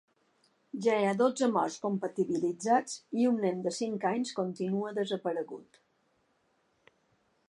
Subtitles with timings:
[0.85, 5.81] Ja hi ha dotze morts comptabilitzats i un nen de cinc anys continua desaparegut.